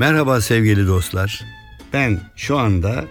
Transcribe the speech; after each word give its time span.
Merhaba 0.00 0.40
sevgili 0.40 0.86
dostlar. 0.86 1.44
Ben 1.92 2.20
şu 2.36 2.58
anda 2.58 3.04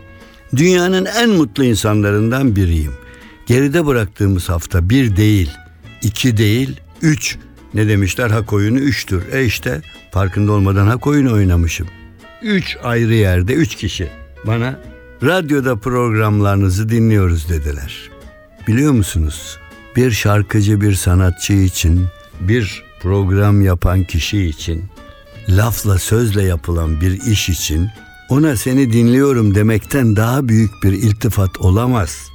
dünyanın 0.55 1.05
en 1.05 1.29
mutlu 1.29 1.63
insanlarından 1.63 2.55
biriyim. 2.55 2.93
Geride 3.45 3.85
bıraktığımız 3.85 4.49
hafta 4.49 4.89
bir 4.89 5.15
değil, 5.15 5.51
iki 6.01 6.37
değil, 6.37 6.79
üç. 7.01 7.37
Ne 7.73 7.87
demişler 7.87 8.29
hak 8.29 8.53
oyunu 8.53 8.79
üçtür. 8.79 9.33
E 9.33 9.45
işte 9.45 9.81
farkında 10.11 10.51
olmadan 10.51 10.87
hak 10.87 11.07
oyunu 11.07 11.33
oynamışım. 11.33 11.87
Üç 12.41 12.77
ayrı 12.83 13.13
yerde 13.13 13.53
üç 13.53 13.75
kişi 13.75 14.09
bana 14.47 14.79
radyoda 15.23 15.75
programlarınızı 15.75 16.89
dinliyoruz 16.89 17.49
dediler. 17.49 18.09
Biliyor 18.67 18.91
musunuz? 18.91 19.57
Bir 19.95 20.11
şarkıcı 20.11 20.81
bir 20.81 20.93
sanatçı 20.93 21.53
için, 21.53 22.07
bir 22.39 22.83
program 23.01 23.61
yapan 23.61 24.03
kişi 24.03 24.45
için 24.45 24.83
lafla 25.49 25.97
sözle 25.97 26.43
yapılan 26.43 27.01
bir 27.01 27.21
iş 27.21 27.49
için 27.49 27.89
ona 28.29 28.55
seni 28.55 28.93
dinliyorum 28.93 29.55
demekten 29.55 30.15
daha 30.15 30.47
büyük 30.47 30.83
bir 30.83 30.91
iltifat 30.91 31.57
olamaz. 31.57 32.27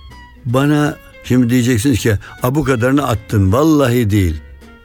Bana 0.45 0.97
şimdi 1.25 1.51
diyeceksiniz 1.51 1.99
ki 1.99 2.19
a 2.43 2.55
bu 2.55 2.65
kadarını 2.65 3.07
attın 3.07 3.53
vallahi 3.53 4.11
değil. 4.11 4.41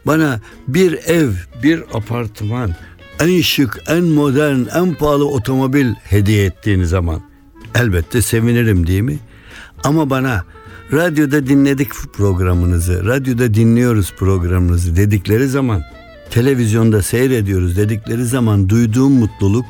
Bana 0.05 0.41
bir 0.67 0.93
ev, 0.93 1.29
bir 1.63 1.83
apartman, 1.93 2.75
en 3.19 3.41
şık, 3.41 3.79
en 3.87 4.03
modern, 4.03 4.59
en 4.75 4.93
pahalı 4.93 5.27
otomobil 5.27 5.93
hediye 6.03 6.45
ettiğiniz 6.45 6.89
zaman 6.89 7.21
elbette 7.75 8.21
sevinirim 8.21 8.87
değil 8.87 9.01
mi? 9.01 9.19
Ama 9.83 10.09
bana 10.09 10.43
radyoda 10.91 11.47
dinledik 11.47 11.91
programınızı, 12.13 13.05
radyoda 13.05 13.53
dinliyoruz 13.53 14.13
programınızı 14.17 14.95
dedikleri 14.95 15.47
zaman 15.47 15.83
televizyonda 16.31 17.01
seyrediyoruz 17.01 17.77
dedikleri 17.77 18.25
zaman 18.25 18.69
duyduğum 18.69 19.13
mutluluk 19.13 19.65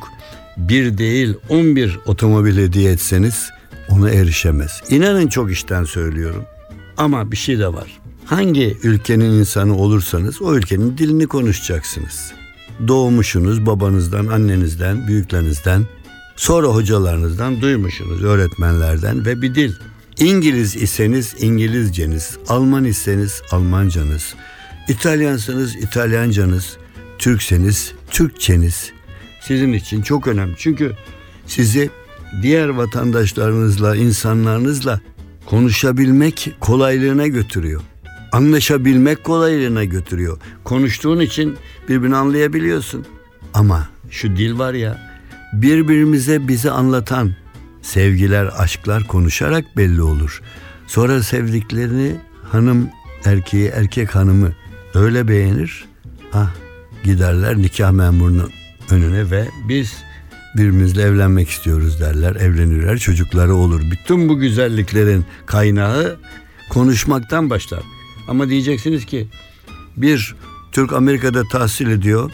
bir 0.58 0.98
değil 0.98 1.34
on 1.50 1.76
bir 1.76 2.00
otomobil 2.06 2.58
hediye 2.58 2.92
etseniz 2.92 3.50
ona 3.90 4.10
erişemez. 4.10 4.82
İnanın 4.90 5.28
çok 5.28 5.52
işten 5.52 5.84
söylüyorum. 5.84 6.46
Ama 6.98 7.32
bir 7.32 7.38
şey 7.38 7.60
de 7.60 7.74
var. 7.74 8.00
Hangi 8.26 8.78
ülkenin 8.84 9.32
insanı 9.32 9.78
olursanız 9.78 10.42
o 10.42 10.56
ülkenin 10.56 10.98
dilini 10.98 11.28
konuşacaksınız. 11.28 12.32
Doğmuşsunuz 12.88 13.66
babanızdan, 13.66 14.28
annenizden, 14.28 15.08
büyüklerinizden, 15.08 15.86
sonra 16.36 16.68
hocalarınızdan 16.68 17.62
duymuşsunuz, 17.62 18.24
öğretmenlerden 18.24 19.26
ve 19.26 19.42
bir 19.42 19.56
dil. 19.56 19.74
İngiliz 20.20 20.76
iseniz 20.76 21.36
İngilizceniz, 21.40 22.38
Alman 22.48 22.86
iseniz 22.86 23.42
Almancanız, 23.52 24.36
İtalyansanız 24.90 25.76
İtalyancanız, 25.76 26.78
Türkseniz 27.20 27.94
Türkçeniz 28.12 28.92
sizin 29.42 29.74
için 29.74 30.02
çok 30.02 30.28
önemli. 30.28 30.56
Çünkü 30.58 30.94
sizi 31.46 31.90
diğer 32.42 32.70
vatandaşlarınızla, 32.70 33.96
insanlarınızla 33.96 35.00
konuşabilmek 35.46 36.56
kolaylığına 36.60 37.28
götürüyor. 37.28 37.82
Anlaşabilmek 38.32 39.24
kolaylığına 39.24 39.84
götürüyor. 39.84 40.38
Konuştuğun 40.64 41.20
için 41.20 41.58
birbirini 41.90 42.16
anlayabiliyorsun. 42.16 43.06
Ama 43.54 43.90
şu 44.10 44.38
dil 44.38 44.60
var 44.60 44.74
ya 44.74 45.10
birbirimize 45.54 46.48
bizi 46.48 46.72
anlatan 46.72 47.36
sevgiler, 47.82 48.50
aşklar 48.58 49.08
konuşarak 49.08 49.78
belli 49.78 50.02
olur. 50.02 50.42
Sonra 50.88 51.24
sevdiklerini 51.24 52.16
hanım 52.52 52.90
erkeği, 53.26 53.68
erkek 53.68 54.16
hanımı 54.16 54.52
öyle 54.94 55.28
beğenir. 55.28 55.86
Ah 56.34 56.52
giderler 57.04 57.58
nikah 57.58 57.92
memurunun 57.92 58.52
önüne 58.92 59.32
ve 59.32 59.48
biz 59.70 59.94
birbirimizle 60.58 61.02
evlenmek 61.02 61.50
istiyoruz 61.50 62.00
derler. 62.00 62.36
Evlenirler 62.36 62.98
çocukları 62.98 63.56
olur. 63.56 63.82
Bütün 63.92 64.30
bu 64.30 64.40
güzelliklerin 64.40 65.26
kaynağı 65.46 66.18
konuşmaktan 66.70 67.50
başlar. 67.50 67.84
Ama 68.28 68.50
diyeceksiniz 68.50 69.06
ki 69.06 69.28
bir 69.98 70.36
Türk 70.72 70.94
Amerika'da 70.94 71.44
tahsil 71.52 71.88
ediyor. 71.88 72.32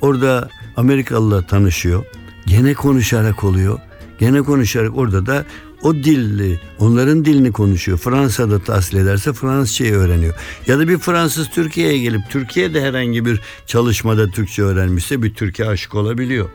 Orada 0.00 0.48
Amerikalı'la 0.76 1.46
tanışıyor. 1.46 2.04
Gene 2.46 2.74
konuşarak 2.74 3.44
oluyor. 3.44 3.78
Gene 4.18 4.42
konuşarak 4.42 4.96
orada 4.96 5.26
da 5.26 5.44
o 5.82 5.94
dilli, 5.94 6.60
onların 6.78 7.24
dilini 7.24 7.52
konuşuyor. 7.52 7.98
Fransa'da 7.98 8.58
tahsil 8.58 8.96
ederse 8.96 9.32
Fransızcayı 9.32 9.94
öğreniyor. 9.94 10.34
Ya 10.66 10.78
da 10.78 10.88
bir 10.88 10.98
Fransız 10.98 11.50
Türkiye'ye 11.50 11.98
gelip 11.98 12.20
Türkiye'de 12.30 12.82
herhangi 12.82 13.24
bir 13.24 13.40
çalışmada 13.66 14.26
Türkçe 14.30 14.62
öğrenmişse 14.62 15.22
bir 15.22 15.34
Türkiye 15.34 15.68
aşık 15.68 15.94
olabiliyor. 15.94 16.48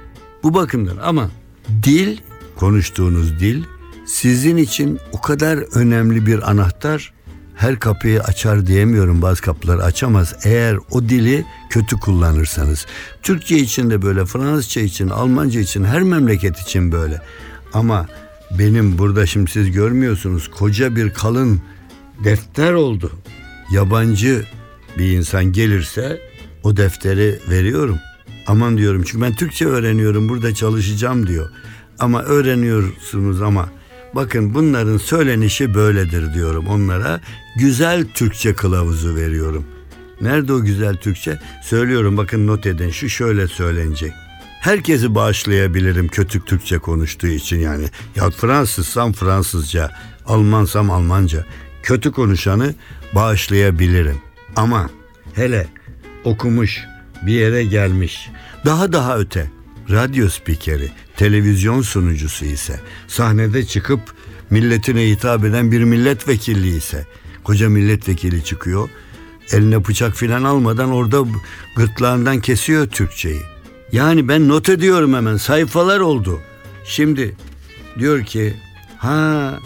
Bu 0.43 0.53
bakımdan 0.53 0.97
ama 0.97 1.29
dil, 1.83 2.17
konuştuğunuz 2.55 3.39
dil 3.39 3.63
sizin 4.05 4.57
için 4.57 4.99
o 5.11 5.21
kadar 5.21 5.57
önemli 5.77 6.25
bir 6.25 6.51
anahtar 6.51 7.13
her 7.55 7.79
kapıyı 7.79 8.21
açar 8.21 8.67
diyemiyorum 8.67 9.21
bazı 9.21 9.41
kapıları 9.41 9.83
açamaz 9.83 10.35
eğer 10.43 10.77
o 10.91 11.03
dili 11.03 11.45
kötü 11.69 11.99
kullanırsanız. 11.99 12.85
Türkçe 13.21 13.57
için 13.57 13.89
de 13.89 14.01
böyle, 14.01 14.25
Fransızca 14.25 14.81
için, 14.81 15.09
Almanca 15.09 15.59
için, 15.59 15.83
her 15.83 16.01
memleket 16.01 16.59
için 16.59 16.91
böyle. 16.91 17.21
Ama 17.73 18.07
benim 18.59 18.97
burada 18.97 19.25
şimdi 19.25 19.51
siz 19.51 19.71
görmüyorsunuz 19.71 20.47
koca 20.47 20.95
bir 20.95 21.13
kalın 21.13 21.61
defter 22.23 22.73
oldu. 22.73 23.11
Yabancı 23.71 24.45
bir 24.97 25.11
insan 25.11 25.45
gelirse 25.45 26.21
o 26.63 26.77
defteri 26.77 27.39
veriyorum. 27.49 27.99
Aman 28.47 28.77
diyorum 28.77 29.03
çünkü 29.03 29.21
ben 29.21 29.35
Türkçe 29.35 29.65
öğreniyorum 29.65 30.29
burada 30.29 30.53
çalışacağım 30.53 31.27
diyor. 31.27 31.49
Ama 31.99 32.23
öğreniyorsunuz 32.23 33.41
ama 33.41 33.69
bakın 34.15 34.53
bunların 34.53 34.97
söylenişi 34.97 35.73
böyledir 35.73 36.33
diyorum 36.33 36.67
onlara. 36.67 37.21
Güzel 37.59 38.05
Türkçe 38.13 38.53
kılavuzu 38.53 39.15
veriyorum. 39.15 39.65
Nerede 40.21 40.53
o 40.53 40.61
güzel 40.61 40.95
Türkçe? 40.95 41.39
Söylüyorum 41.63 42.17
bakın 42.17 42.47
not 42.47 42.65
edin 42.65 42.89
şu 42.89 43.09
şöyle 43.09 43.47
söylenecek. 43.47 44.13
Herkesi 44.63 45.15
bağışlayabilirim 45.15 46.07
kötü 46.07 46.45
Türkçe 46.45 46.77
konuştuğu 46.77 47.27
için 47.27 47.59
yani. 47.59 47.85
Ya 48.15 48.29
Fransızsam 48.29 49.13
Fransızca, 49.13 49.91
Almansam 50.25 50.91
Almanca. 50.91 51.45
Kötü 51.83 52.11
konuşanı 52.11 52.75
bağışlayabilirim. 53.15 54.21
Ama 54.55 54.89
hele 55.33 55.67
okumuş, 56.23 56.79
bir 57.21 57.33
yere 57.33 57.63
gelmiş, 57.63 58.29
daha 58.65 58.93
daha 58.93 59.17
öte 59.17 59.51
radyo 59.89 60.29
spikeri, 60.29 60.91
televizyon 61.17 61.81
sunucusu 61.81 62.45
ise, 62.45 62.79
sahnede 63.07 63.65
çıkıp 63.65 64.01
milletine 64.49 65.09
hitap 65.09 65.45
eden 65.45 65.71
bir 65.71 65.83
milletvekili 65.83 66.75
ise, 66.75 67.07
koca 67.43 67.69
milletvekili 67.69 68.43
çıkıyor, 68.43 68.89
eline 69.51 69.85
bıçak 69.85 70.15
filan 70.15 70.43
almadan 70.43 70.91
orada 70.91 71.25
gırtlağından 71.75 72.39
kesiyor 72.39 72.87
Türkçeyi. 72.87 73.52
Yani 73.93 74.27
ben 74.27 74.47
not 74.47 74.69
ediyorum 74.69 75.13
hemen 75.13 75.37
sayfalar 75.37 75.99
oldu. 75.99 76.39
Şimdi 76.85 77.35
diyor 77.99 78.23
ki 78.25 78.53
ha 78.97 79.59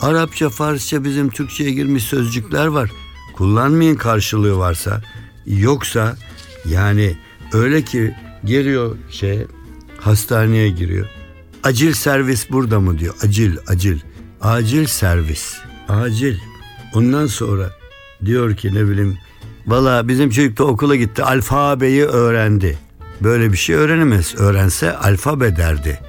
Arapça, 0.00 0.50
Farsça 0.50 1.04
bizim 1.04 1.30
Türkçe'ye 1.30 1.70
girmiş 1.70 2.04
sözcükler 2.04 2.66
var. 2.66 2.90
Kullanmayın 3.34 3.96
karşılığı 3.96 4.58
varsa. 4.58 5.02
Yoksa 5.46 6.16
yani 6.64 7.16
öyle 7.52 7.82
ki 7.82 8.14
geliyor 8.44 8.96
şey 9.10 9.46
hastaneye 9.98 10.68
giriyor. 10.68 11.06
Acil 11.62 11.92
servis 11.92 12.50
burada 12.50 12.80
mı 12.80 12.98
diyor. 12.98 13.14
Acil, 13.22 13.56
acil. 13.66 13.98
Acil 14.40 14.86
servis. 14.86 15.54
Acil. 15.88 16.36
Ondan 16.94 17.26
sonra 17.26 17.70
diyor 18.24 18.56
ki 18.56 18.74
ne 18.74 18.88
bileyim 18.88 19.18
Valla 19.66 20.08
bizim 20.08 20.30
çocuk 20.30 20.58
da 20.58 20.64
okula 20.64 20.96
gitti 20.96 21.22
alfabeyi 21.22 22.04
öğrendi. 22.04 22.78
Böyle 23.20 23.52
bir 23.52 23.56
şey 23.56 23.76
öğrenemez. 23.76 24.34
Öğrense 24.38 24.96
alfabe 24.96 25.56
derdi. 25.56 26.00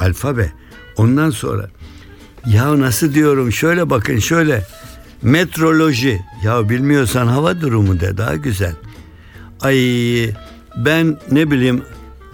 Alfabe. 0.00 0.52
Ondan 0.96 1.30
sonra 1.30 1.68
ya 2.46 2.80
nasıl 2.80 3.14
diyorum 3.14 3.52
şöyle 3.52 3.90
bakın 3.90 4.18
şöyle 4.18 4.66
metroloji 5.22 6.20
ya 6.44 6.68
bilmiyorsan 6.68 7.26
hava 7.26 7.60
durumu 7.60 8.00
de 8.00 8.16
daha 8.16 8.36
güzel. 8.36 8.74
Ay 9.60 9.76
ben 10.76 11.16
ne 11.30 11.50
bileyim 11.50 11.82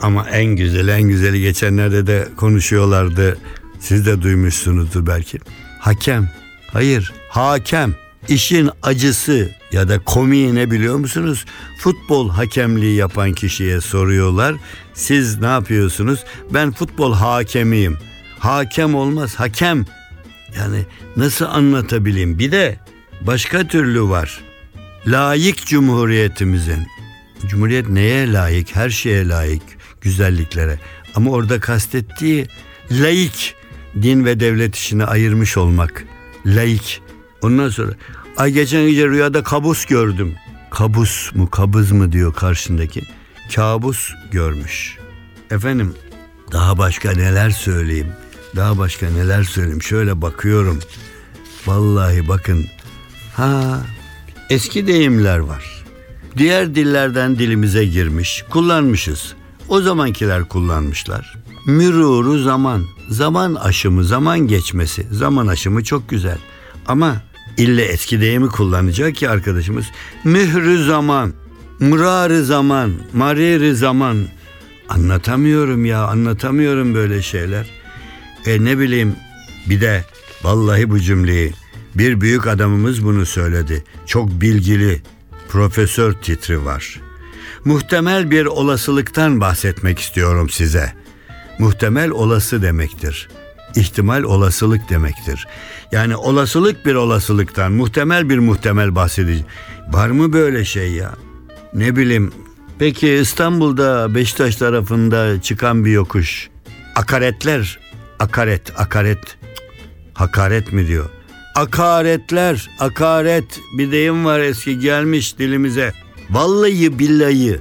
ama 0.00 0.30
en 0.30 0.44
güzel 0.44 0.88
en 0.88 1.02
güzeli 1.02 1.40
geçenlerde 1.40 2.06
de 2.06 2.28
konuşuyorlardı. 2.36 3.38
Siz 3.80 4.06
de 4.06 4.22
duymuşsunuzdur 4.22 5.06
belki. 5.06 5.38
Hakem. 5.80 6.28
Hayır, 6.72 7.12
hakem. 7.28 7.94
İşin 8.28 8.70
acısı 8.82 9.50
ya 9.72 9.88
da 9.88 9.98
komiği 9.98 10.54
ne 10.54 10.70
biliyor 10.70 10.96
musunuz? 10.96 11.44
Futbol 11.78 12.30
hakemliği 12.30 12.96
yapan 12.96 13.32
kişiye 13.32 13.80
soruyorlar. 13.80 14.54
Siz 14.94 15.40
ne 15.40 15.46
yapıyorsunuz? 15.46 16.24
Ben 16.50 16.72
futbol 16.72 17.14
hakemiyim. 17.14 17.98
Hakem 18.38 18.94
olmaz, 18.94 19.34
hakem. 19.34 19.84
Yani 20.58 20.84
nasıl 21.16 21.44
anlatabileyim? 21.44 22.38
Bir 22.38 22.52
de 22.52 22.78
başka 23.20 23.68
türlü 23.68 24.02
var. 24.02 24.40
Layık 25.06 25.66
cumhuriyetimizin. 25.66 26.86
Cumhuriyet 27.46 27.88
neye 27.88 28.32
layık? 28.32 28.76
Her 28.76 28.90
şeye 28.90 29.28
layık. 29.28 29.62
Güzelliklere. 30.00 30.78
Ama 31.14 31.30
orada 31.30 31.60
kastettiği 31.60 32.46
laik. 32.90 33.54
Din 34.02 34.24
ve 34.24 34.40
devlet 34.40 34.76
işini 34.76 35.04
ayırmış 35.04 35.56
olmak. 35.56 36.04
Laik. 36.46 37.03
Ondan 37.44 37.68
sonra 37.68 37.92
ay 38.36 38.52
geçen 38.52 38.86
gece 38.86 39.08
rüyada 39.08 39.42
kabus 39.42 39.84
gördüm. 39.84 40.34
Kabus 40.70 41.34
mu 41.34 41.50
kabız 41.50 41.92
mı 41.92 42.12
diyor 42.12 42.34
karşındaki. 42.34 43.02
Kabus 43.54 44.12
görmüş. 44.30 44.98
Efendim 45.50 45.94
daha 46.52 46.78
başka 46.78 47.12
neler 47.12 47.50
söyleyeyim. 47.50 48.12
Daha 48.56 48.78
başka 48.78 49.10
neler 49.10 49.42
söyleyeyim. 49.42 49.82
Şöyle 49.82 50.22
bakıyorum. 50.22 50.78
Vallahi 51.66 52.28
bakın. 52.28 52.66
Ha 53.36 53.80
eski 54.50 54.86
deyimler 54.86 55.38
var. 55.38 55.84
Diğer 56.36 56.74
dillerden 56.74 57.38
dilimize 57.38 57.84
girmiş, 57.84 58.44
kullanmışız. 58.50 59.34
O 59.68 59.80
zamankiler 59.80 60.44
kullanmışlar. 60.44 61.38
Müruru 61.66 62.38
zaman, 62.38 62.84
zaman 63.10 63.54
aşımı, 63.54 64.04
zaman 64.04 64.38
geçmesi. 64.38 65.06
Zaman 65.10 65.46
aşımı 65.46 65.84
çok 65.84 66.08
güzel. 66.08 66.38
Ama 66.86 67.22
ille 67.56 67.84
eski 67.84 68.20
deyimi 68.20 68.48
kullanacak 68.48 69.14
ki 69.14 69.28
arkadaşımız. 69.28 69.86
Mührü 70.24 70.84
zaman, 70.84 71.32
mırarı 71.80 72.44
zaman, 72.44 72.92
mariri 73.12 73.74
zaman. 73.74 74.26
Anlatamıyorum 74.88 75.84
ya, 75.84 76.04
anlatamıyorum 76.04 76.94
böyle 76.94 77.22
şeyler. 77.22 77.66
E 78.46 78.64
ne 78.64 78.78
bileyim 78.78 79.16
bir 79.66 79.80
de 79.80 80.04
vallahi 80.42 80.90
bu 80.90 81.00
cümleyi 81.00 81.52
bir 81.94 82.20
büyük 82.20 82.46
adamımız 82.46 83.04
bunu 83.04 83.26
söyledi. 83.26 83.84
Çok 84.06 84.28
bilgili 84.40 85.02
profesör 85.48 86.12
titri 86.12 86.64
var. 86.64 87.00
Muhtemel 87.64 88.30
bir 88.30 88.46
olasılıktan 88.46 89.40
bahsetmek 89.40 89.98
istiyorum 89.98 90.50
size. 90.50 90.92
Muhtemel 91.58 92.10
olası 92.10 92.62
demektir. 92.62 93.28
İhtimal 93.76 94.22
olasılık 94.22 94.88
demektir. 94.88 95.46
Yani 95.92 96.16
olasılık 96.16 96.86
bir 96.86 96.94
olasılıktan, 96.94 97.72
muhtemel 97.72 98.28
bir 98.28 98.38
muhtemel 98.38 98.94
bahsedeceğim. 98.94 99.46
Var 99.88 100.08
mı 100.08 100.32
böyle 100.32 100.64
şey 100.64 100.92
ya? 100.92 101.14
Ne 101.74 101.96
bileyim. 101.96 102.32
Peki 102.78 103.08
İstanbul'da 103.08 104.14
Beşiktaş 104.14 104.56
tarafında 104.56 105.42
çıkan 105.42 105.84
bir 105.84 105.90
yokuş. 105.90 106.50
Akaretler, 106.96 107.78
akaret, 108.18 108.72
akaret. 108.80 109.36
Hakaret 110.14 110.72
mi 110.72 110.88
diyor? 110.88 111.10
Akaretler, 111.54 112.70
akaret 112.80 113.60
bir 113.78 113.92
deyim 113.92 114.24
var 114.24 114.40
eski 114.40 114.78
gelmiş 114.78 115.38
dilimize. 115.38 115.92
Vallahi 116.30 116.98
billahi, 116.98 117.60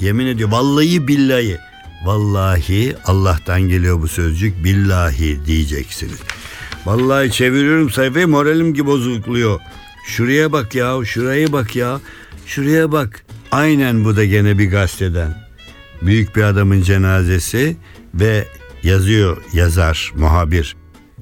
yemin 0.00 0.26
ediyor 0.26 0.50
vallahi 0.50 1.08
billahi. 1.08 1.58
Vallahi 2.04 2.96
Allah'tan 3.04 3.60
geliyor 3.60 4.02
bu 4.02 4.08
sözcük 4.08 4.64
billahi 4.64 5.46
diyeceksiniz. 5.46 6.20
Vallahi 6.86 7.30
çeviriyorum 7.30 7.90
sayfayı 7.90 8.28
moralim 8.28 8.74
gibi 8.74 8.86
bozukluyor. 8.86 9.60
Şuraya 10.06 10.52
bak 10.52 10.74
ya, 10.74 11.04
şuraya 11.04 11.52
bak 11.52 11.76
ya, 11.76 12.00
şuraya 12.46 12.92
bak. 12.92 13.24
Aynen 13.52 14.04
bu 14.04 14.16
da 14.16 14.24
gene 14.24 14.58
bir 14.58 14.70
gazeteden. 14.70 15.44
Büyük 16.02 16.36
bir 16.36 16.42
adamın 16.42 16.82
cenazesi 16.82 17.76
ve 18.14 18.44
yazıyor 18.82 19.42
yazar, 19.52 20.12
muhabir. 20.16 20.76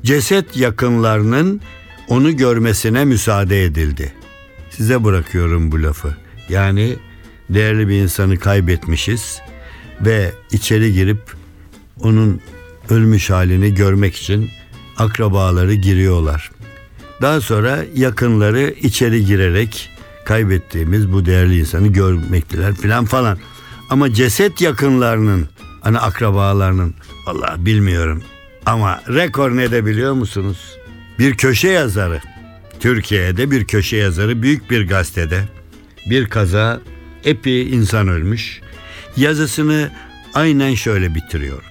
Ceset 0.04 0.56
yakınlarının 0.56 1.60
onu 2.08 2.36
görmesine 2.36 3.04
müsaade 3.04 3.64
edildi. 3.64 4.12
Size 4.70 5.04
bırakıyorum 5.04 5.72
bu 5.72 5.82
lafı. 5.82 6.16
Yani 6.48 6.96
değerli 7.50 7.88
bir 7.88 7.94
insanı 7.94 8.38
kaybetmişiz 8.38 9.40
ve 10.02 10.32
içeri 10.52 10.92
girip 10.92 11.20
onun 12.00 12.40
ölmüş 12.90 13.30
halini 13.30 13.74
görmek 13.74 14.16
için 14.16 14.50
akrabaları 14.98 15.74
giriyorlar. 15.74 16.50
Daha 17.22 17.40
sonra 17.40 17.84
yakınları 17.94 18.74
içeri 18.80 19.24
girerek 19.26 19.90
kaybettiğimiz 20.24 21.12
bu 21.12 21.26
değerli 21.26 21.58
insanı 21.58 21.88
görmektiler 21.88 22.74
filan 22.74 23.04
falan. 23.04 23.38
Ama 23.90 24.14
ceset 24.14 24.60
yakınlarının 24.60 25.48
hani 25.80 25.98
akrabalarının 25.98 26.94
vallahi 27.26 27.66
bilmiyorum 27.66 28.22
ama 28.66 29.00
rekor 29.08 29.56
ne 29.56 29.70
de 29.70 29.86
biliyor 29.86 30.12
musunuz? 30.12 30.58
Bir 31.18 31.36
köşe 31.36 31.68
yazarı 31.68 32.20
Türkiye'de 32.80 33.50
bir 33.50 33.64
köşe 33.64 33.96
yazarı 33.96 34.42
büyük 34.42 34.70
bir 34.70 34.88
gazetede 34.88 35.48
bir 36.10 36.26
kaza 36.26 36.80
epi 37.24 37.52
insan 37.52 38.08
ölmüş. 38.08 38.61
Yazısını 39.16 39.90
aynen 40.34 40.74
şöyle 40.74 41.14
bitiriyor. 41.14 41.62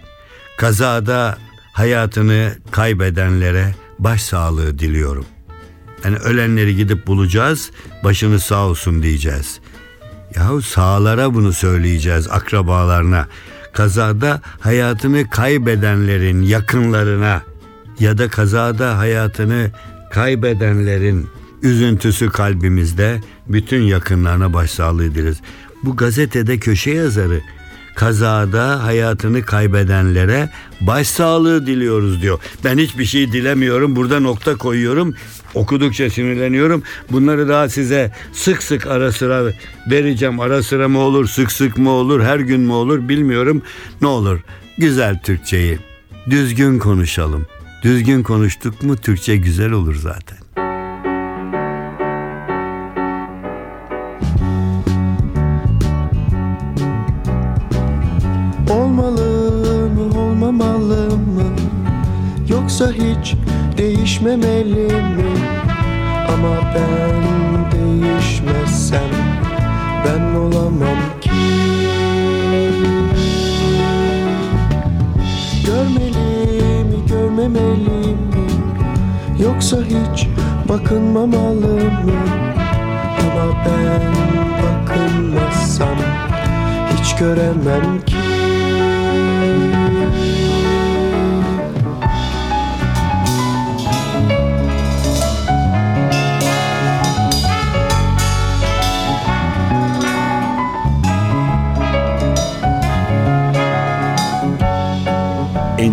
Kazada 0.58 1.38
hayatını 1.74 2.56
kaybedenlere 2.72 3.76
başsağlığı 4.00 4.80
diliyorum. 4.80 5.26
Yani 6.04 6.18
ölenleri 6.18 6.76
gidip 6.76 7.08
bulacağız, 7.08 7.72
başını 8.04 8.40
sağ 8.40 8.66
olsun 8.66 9.04
diyeceğiz. 9.04 9.60
Yahu 10.36 10.62
sağlara 10.62 11.34
bunu 11.34 11.54
söyleyeceğiz 11.54 12.28
akrabalarına. 12.28 13.28
Kazada 13.74 14.42
hayatını 14.60 15.30
kaybedenlerin 15.30 16.42
yakınlarına 16.42 17.42
ya 18.00 18.18
da 18.18 18.30
kazada 18.30 18.98
hayatını 18.98 19.72
kaybedenlerin 20.12 21.30
üzüntüsü 21.62 22.30
kalbimizde 22.30 23.22
bütün 23.48 23.82
yakınlarına 23.82 24.54
başsağlığı 24.54 25.16
dileriz. 25.16 25.42
Bu 25.84 25.96
gazetede 25.96 26.58
köşe 26.58 26.92
yazarı 26.92 27.42
kazada 27.96 28.84
hayatını 28.84 29.42
kaybedenlere 29.42 30.50
başsağlığı 30.82 31.66
diliyoruz 31.66 32.22
diyor. 32.22 32.40
Ben 32.64 32.78
hiçbir 32.78 33.06
şey 33.06 33.32
dilemiyorum. 33.32 33.96
Burada 33.96 34.20
nokta 34.20 34.56
koyuyorum. 34.56 35.16
Okudukça 35.54 36.10
sinirleniyorum. 36.10 36.84
Bunları 37.12 37.48
daha 37.48 37.70
size 37.70 38.12
sık 38.34 38.64
sık 38.64 38.88
ara 38.88 39.12
sıra 39.12 39.54
vereceğim. 39.92 40.40
Ara 40.40 40.64
sıra 40.64 40.88
mı 40.88 41.00
olur, 41.00 41.28
sık 41.28 41.52
sık 41.52 41.78
mı 41.78 41.90
olur, 41.90 42.22
her 42.22 42.40
gün 42.40 42.62
mü 42.62 42.72
olur 42.72 43.10
bilmiyorum. 43.10 43.62
Ne 44.02 44.08
olur 44.08 44.40
güzel 44.78 45.20
Türkçeyi 45.24 45.80
düzgün 46.30 46.80
konuşalım. 46.80 47.46
Düzgün 47.84 48.24
konuştuk 48.24 48.84
mu 48.84 48.98
Türkçe 48.98 49.36
güzel 49.38 49.72
olur 49.72 49.96
zaten. 49.96 50.38
Yoksa 62.82 62.96
hiç 62.96 63.36
değişmemeli 63.78 64.88
mi? 64.94 65.34
Ama 66.34 66.56
ben 66.76 67.16
değişmezsem 67.72 69.10
Ben 70.06 70.36
olamam 70.36 70.98
ki. 71.22 71.30
Görmeli 75.66 76.84
mi 76.84 77.06
görmemeli 77.08 78.16
mi? 78.16 78.48
Yoksa 79.44 79.78
hiç 79.78 80.28
bakınmamalı 80.70 81.76
mı? 81.76 82.22
Ama 83.20 83.54
ben 83.66 84.02
bakınmazsam 84.64 85.98
hiç 86.94 87.16
göremem 87.16 88.02
ki 88.06 88.31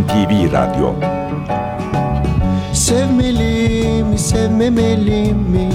NTV 0.08 0.52
Radyo. 0.52 0.94
Sevmeli 2.72 4.02
mi 4.04 4.18
sevmemeli 4.18 5.34
mi? 5.34 5.68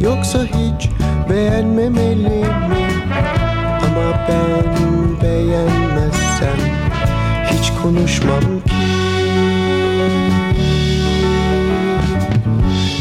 Yoksa 0.00 0.38
hiç 0.38 0.90
beğenmemeli 1.30 2.28
mi? 2.68 2.86
Ama 3.82 4.26
ben 4.28 4.76
beğenmezsem 5.22 6.58
Hiç 7.50 7.72
konuşmam 7.82 8.40
ki. 8.40 8.86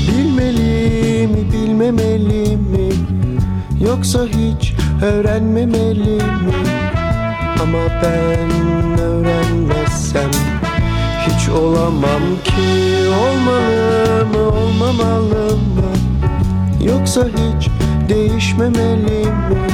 Bilmeli 0.07 1.27
mi 1.27 1.51
bilmemeli 1.53 2.57
mi? 2.57 2.89
Yoksa 3.81 4.19
hiç 4.25 4.73
öğrenmemeli 5.01 6.15
mi 6.15 6.84
Ama 7.61 7.79
ben 8.03 8.51
öğrenmezsem 8.99 10.31
hiç 11.27 11.49
olamam 11.49 12.21
ki. 12.43 12.85
Olmalı 13.21 14.25
mı 14.25 14.39
olmamalı 14.39 15.55
mı 15.55 15.91
Yoksa 16.81 17.25
hiç 17.25 17.69
değişmemeli 18.09 19.25
mi 19.25 19.67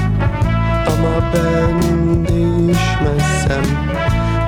Ama 0.88 1.32
ben 1.34 1.82
değişmezsem 2.28 3.64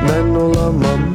Ben 0.09 0.35
olamam 0.35 1.12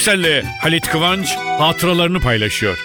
Türkcell'le 0.00 0.42
Halit 0.60 0.88
Kıvanç 0.88 1.36
hatıralarını 1.36 2.20
paylaşıyor. 2.20 2.78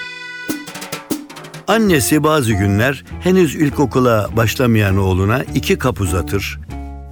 Annesi 1.67 2.24
bazı 2.24 2.53
günler 2.53 3.03
henüz 3.22 3.55
ilkokula 3.55 4.29
başlamayan 4.38 4.98
oğluna 4.98 5.43
iki 5.55 5.77
kap 5.77 6.01
uzatır. 6.01 6.60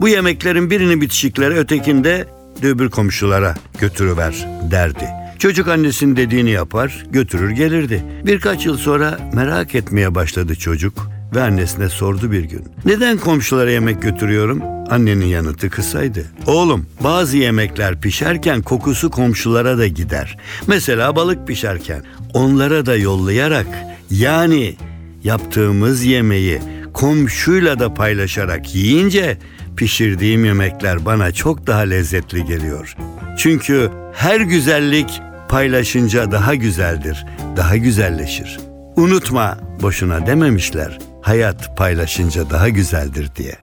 Bu 0.02 0.08
yemeklerin 0.08 0.70
birini 0.70 1.02
bitişiklere 1.02 1.54
ötekinde 1.54 2.28
de 2.62 2.68
öbür 2.68 2.90
komşulara 2.90 3.56
götürüver 3.80 4.48
derdi. 4.72 5.10
Çocuk 5.40 5.68
annesinin 5.68 6.16
dediğini 6.16 6.52
yapar, 6.52 7.06
götürür 7.10 7.50
gelirdi. 7.50 8.04
Birkaç 8.26 8.66
yıl 8.66 8.78
sonra 8.78 9.20
merak 9.34 9.76
etmeye 9.76 10.16
başladı 10.16 10.56
çocuk 10.56 11.13
ve 11.36 11.42
annesine 11.42 11.90
sordu 11.90 12.32
bir 12.32 12.44
gün. 12.44 12.64
Neden 12.86 13.18
komşulara 13.18 13.72
yemek 13.72 14.02
götürüyorum? 14.02 14.62
Annenin 14.90 15.26
yanıtı 15.26 15.70
kısaydı. 15.70 16.26
Oğlum 16.48 16.86
bazı 17.04 17.38
yemekler 17.38 18.02
pişerken 18.02 18.62
kokusu 18.62 19.12
komşulara 19.12 19.78
da 19.78 19.88
gider. 19.88 20.38
Mesela 20.68 21.16
balık 21.16 21.48
pişerken 21.48 22.04
onlara 22.34 22.86
da 22.86 22.96
yollayarak 22.96 23.68
yani 24.10 24.76
yaptığımız 25.24 26.04
yemeği 26.04 26.60
komşuyla 26.94 27.80
da 27.80 27.94
paylaşarak 27.94 28.76
yiyince 28.76 29.38
pişirdiğim 29.78 30.46
yemekler 30.46 31.06
bana 31.06 31.32
çok 31.32 31.68
daha 31.68 31.82
lezzetli 31.82 32.46
geliyor. 32.46 32.96
Çünkü 33.38 33.90
her 34.14 34.40
güzellik 34.40 35.22
paylaşınca 35.50 36.32
daha 36.32 36.56
güzeldir, 36.56 37.26
daha 37.58 37.78
güzelleşir. 37.78 38.60
Unutma 38.96 39.58
boşuna 39.82 40.28
dememişler. 40.28 41.00
Hayat 41.24 41.78
paylaşınca 41.78 42.50
daha 42.50 42.70
güzeldir 42.70 43.30
diye. 43.36 43.56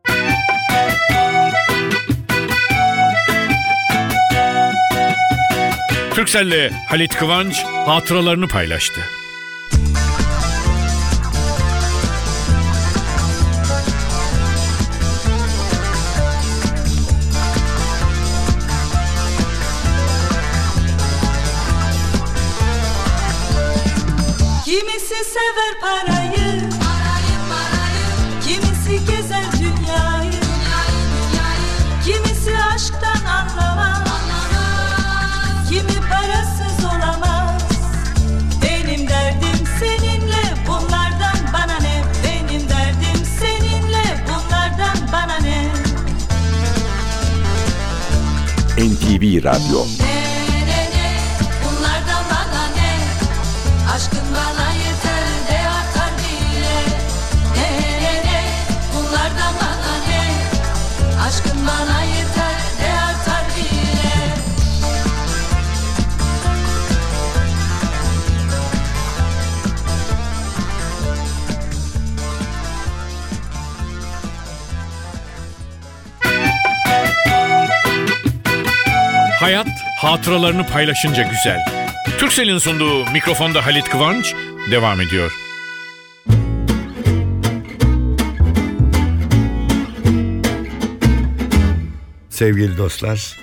Türkcell'le 6.15 6.71
Halit 6.89 7.15
Kıvanç 7.17 7.65
hatıralarını 7.65 8.49
paylaştı. 8.49 9.01
NTV 49.41 49.45
Radyo? 49.45 49.85
Aşkın 61.27 61.67
bana 61.67 62.00
hatıralarını 80.01 80.67
paylaşınca 80.67 81.23
güzel. 81.23 81.59
Türkcell'in 82.19 82.59
sunduğu 82.59 83.11
mikrofonda 83.13 83.67
Halit 83.67 83.89
Kıvanç 83.89 84.35
devam 84.71 85.01
ediyor. 85.01 85.33
Sevgili 92.31 92.79
dostlar, 92.79 93.37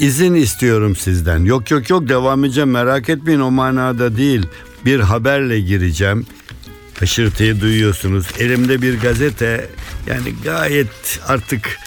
izin 0.00 0.34
istiyorum 0.34 0.96
sizden. 0.96 1.44
Yok 1.44 1.70
yok 1.70 1.90
yok 1.90 2.08
devam 2.08 2.44
edeceğim 2.44 2.70
merak 2.70 3.08
etmeyin 3.08 3.40
o 3.40 3.50
manada 3.50 4.16
değil. 4.16 4.46
Bir 4.84 5.00
haberle 5.00 5.60
gireceğim. 5.60 6.26
Haşırtıyı 7.00 7.60
duyuyorsunuz. 7.60 8.26
Elimde 8.38 8.82
bir 8.82 9.00
gazete 9.00 9.68
yani 10.06 10.34
gayet 10.44 11.20
artık 11.26 11.78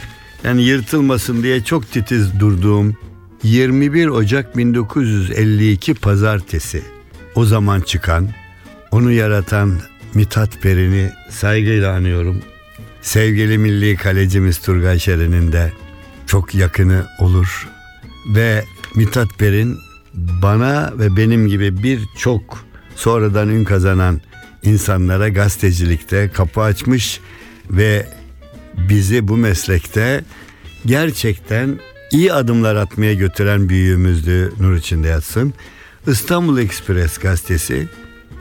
yani 0.44 0.64
yırtılmasın 0.64 1.44
diye 1.44 1.64
çok 1.64 1.92
titiz 1.92 2.40
durduğum 2.40 2.98
21 3.44 4.08
Ocak 4.08 4.58
1952 4.58 5.94
pazartesi. 5.94 6.84
O 7.36 7.46
zaman 7.46 7.82
çıkan, 7.82 8.30
onu 8.92 9.12
yaratan 9.12 9.80
Mithat 10.14 10.62
Perin'i 10.62 11.12
saygıyla 11.30 11.94
anıyorum. 11.94 12.42
Sevgili 13.02 13.58
milli 13.58 13.96
kalecimiz 13.96 14.60
Turgay 14.60 15.00
Şeren'in 15.00 15.52
de 15.52 15.74
çok 16.28 16.56
yakını 16.56 17.06
olur. 17.20 17.68
Ve 18.36 18.64
Mithat 18.96 19.40
Perin 19.40 19.78
bana 20.14 20.94
ve 21.00 21.18
benim 21.18 21.48
gibi 21.48 21.84
birçok 21.84 22.66
sonradan 22.96 23.50
ün 23.50 23.64
kazanan 23.64 24.22
insanlara 24.64 25.30
gazetecilikte 25.30 26.30
kapı 26.34 26.62
açmış 26.62 27.20
ve 27.70 28.08
bizi 28.90 29.28
bu 29.28 29.38
meslekte 29.38 30.24
gerçekten 30.86 31.80
iyi 32.14 32.34
adımlar 32.34 32.76
atmaya 32.76 33.14
götüren 33.14 33.70
büyüğümüzdü 33.70 34.54
nur 34.60 34.76
içinde 34.76 35.08
yatsın. 35.08 35.54
İstanbul 36.08 36.58
Ekspres 36.58 37.18
gazetesi 37.18 37.88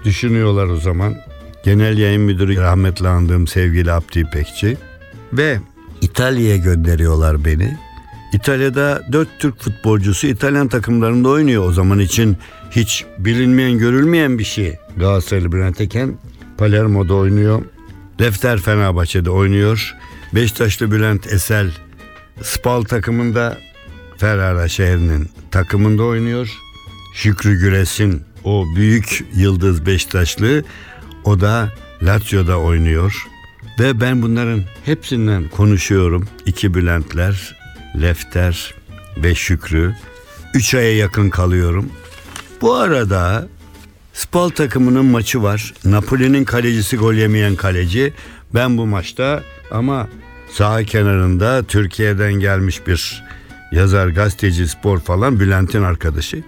düşünüyorlar 0.04 0.66
o 0.66 0.76
zaman. 0.76 1.16
Genel 1.64 1.98
yayın 1.98 2.22
müdürü 2.22 2.56
rahmetli 2.56 3.08
andığım 3.08 3.46
sevgili 3.46 3.92
Abdi 3.92 4.18
İpekçi 4.18 4.76
ve 5.32 5.58
İtalya'ya 6.00 6.56
gönderiyorlar 6.56 7.44
beni. 7.44 7.78
İtalya'da 8.32 9.02
dört 9.12 9.28
Türk 9.38 9.60
futbolcusu 9.62 10.26
İtalyan 10.26 10.68
takımlarında 10.68 11.28
oynuyor. 11.28 11.68
O 11.68 11.72
zaman 11.72 11.98
için 11.98 12.36
hiç 12.70 13.04
bilinmeyen 13.18 13.78
görülmeyen 13.78 14.38
bir 14.38 14.44
şey. 14.44 14.76
Galatasaraylı 14.96 15.52
Bülent 15.52 15.80
Eken 15.80 16.18
Palermo'da 16.58 17.14
oynuyor. 17.14 17.62
Lefter 18.20 18.58
Fenerbahçe'de 18.58 19.30
oynuyor. 19.30 19.94
Beşiktaşlı 20.34 20.90
Bülent 20.90 21.32
Esel 21.32 21.70
Spal 22.42 22.82
takımında 22.82 23.58
Ferrara 24.18 24.68
şehrinin 24.68 25.30
takımında 25.50 26.02
oynuyor. 26.02 26.48
Şükrü 27.14 27.58
Güres'in 27.58 28.22
o 28.44 28.66
büyük 28.76 29.24
yıldız 29.34 29.86
Beşiktaşlı 29.86 30.64
o 31.24 31.40
da 31.40 31.72
Lazio'da 32.02 32.58
oynuyor. 32.58 33.26
Ve 33.80 34.00
ben 34.00 34.22
bunların 34.22 34.62
hepsinden 34.84 35.48
konuşuyorum. 35.48 36.28
İki 36.46 36.74
Bülentler, 36.74 37.56
Lefter 38.02 38.74
ve 39.16 39.34
Şükrü. 39.34 39.94
Üç 40.54 40.74
aya 40.74 40.96
yakın 40.96 41.30
kalıyorum. 41.30 41.90
Bu 42.60 42.74
arada 42.74 43.48
Spal 44.12 44.48
takımının 44.48 45.04
maçı 45.04 45.42
var. 45.42 45.74
Napoli'nin 45.84 46.44
kalecisi 46.44 46.96
gol 46.96 47.14
yemeyen 47.14 47.56
kaleci. 47.56 48.12
Ben 48.54 48.78
bu 48.78 48.86
maçta 48.86 49.42
ama 49.70 50.08
saha 50.52 50.84
kenarında 50.84 51.62
Türkiye'den 51.62 52.32
gelmiş 52.32 52.86
bir 52.86 53.24
yazar, 53.72 54.08
gazeteci, 54.08 54.68
spor 54.68 55.00
falan 55.00 55.40
Bülent'in 55.40 55.82
arkadaşı. 55.82 56.42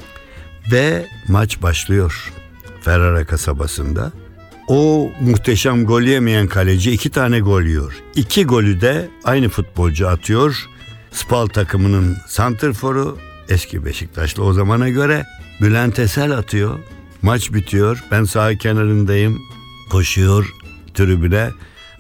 Ve 0.73 1.07
maç 1.29 1.63
başlıyor 1.63 2.33
Ferrara 2.81 3.25
kasabasında. 3.27 4.13
O 4.69 5.11
muhteşem 5.21 5.85
gol 5.85 6.03
yemeyen 6.03 6.47
kaleci 6.47 6.91
iki 6.91 7.11
tane 7.11 7.41
gol 7.41 7.63
yiyor. 7.63 8.03
İki 8.15 8.45
golü 8.45 8.81
de 8.81 9.09
aynı 9.25 9.49
futbolcu 9.49 10.09
atıyor. 10.09 10.67
Spal 11.13 11.47
takımının 11.47 12.17
santrforu 12.29 13.19
eski 13.49 13.85
Beşiktaşlı 13.85 14.45
o 14.45 14.53
zamana 14.53 14.89
göre 14.89 15.25
Bülent 15.61 15.99
Esel 15.99 16.33
atıyor. 16.39 16.79
Maç 17.23 17.53
bitiyor. 17.53 18.05
Ben 18.11 18.25
sağ 18.25 18.59
kenarındayım. 18.59 19.39
Koşuyor 19.91 20.55
tribüne. 20.95 21.51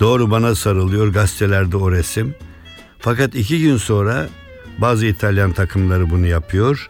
Doğru 0.00 0.30
bana 0.30 0.54
sarılıyor. 0.54 1.08
Gazetelerde 1.08 1.76
o 1.76 1.92
resim. 1.92 2.34
Fakat 2.98 3.34
iki 3.34 3.62
gün 3.62 3.76
sonra 3.76 4.28
bazı 4.78 5.06
İtalyan 5.06 5.52
takımları 5.52 6.10
bunu 6.10 6.26
yapıyor. 6.26 6.88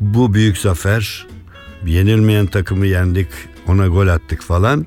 Bu 0.00 0.34
büyük 0.34 0.58
zafer. 0.58 1.26
Yenilmeyen 1.86 2.46
takımı 2.46 2.86
yendik. 2.86 3.28
Ona 3.66 3.86
gol 3.86 4.08
attık 4.08 4.42
falan. 4.42 4.86